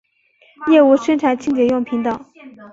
[0.65, 2.25] 业务生产清洁用品等。